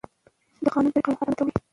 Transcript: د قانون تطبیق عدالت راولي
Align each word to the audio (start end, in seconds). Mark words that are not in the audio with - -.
د 0.63 0.65
قانون 0.73 0.91
تطبیق 0.95 1.17
عدالت 1.19 1.37
راولي 1.39 1.55